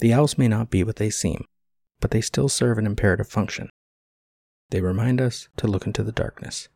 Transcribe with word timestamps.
The 0.00 0.12
owls 0.12 0.38
may 0.38 0.48
not 0.48 0.70
be 0.70 0.82
what 0.82 0.96
they 0.96 1.10
seem, 1.10 1.44
but 2.00 2.10
they 2.10 2.20
still 2.20 2.48
serve 2.48 2.78
an 2.78 2.86
imperative 2.86 3.28
function. 3.28 3.70
They 4.70 4.80
remind 4.80 5.20
us 5.20 5.48
to 5.56 5.66
look 5.66 5.86
into 5.86 6.02
the 6.02 6.12
darkness. 6.12 6.68